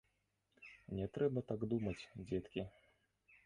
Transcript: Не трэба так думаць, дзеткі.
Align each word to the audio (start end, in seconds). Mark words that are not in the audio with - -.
Не 1.01 1.05
трэба 1.17 1.39
так 1.53 1.61
думаць, 1.73 2.07
дзеткі. 2.27 2.61